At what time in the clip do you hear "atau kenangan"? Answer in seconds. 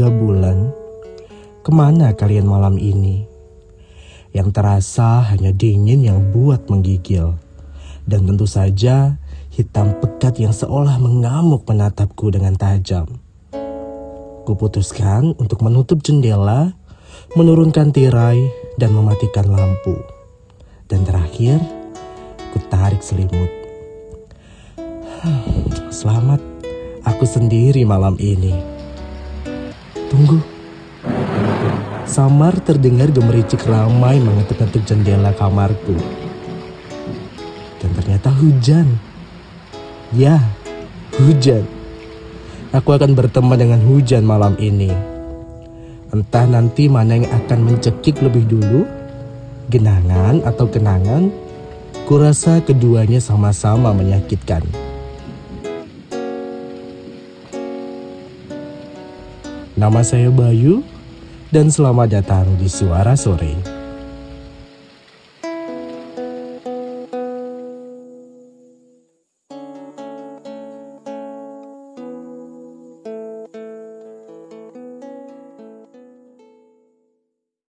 50.48-51.28